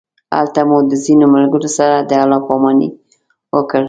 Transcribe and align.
هلته 0.37 0.61
مو 0.69 0.77
د 0.91 0.93
ځینو 1.03 1.25
ملګرو 1.35 1.69
سره 1.77 1.95
د 2.09 2.11
الله 2.23 2.39
پامانۍ 2.47 2.89
وکړ. 3.55 3.79